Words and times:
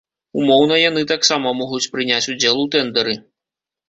Умоўна, 0.43 0.77
яны 0.89 1.03
таксама 1.11 1.51
могуць 1.59 1.89
прыняць 1.97 2.29
удзел 2.31 2.63
у 2.63 2.65
тэндэры. 2.77 3.13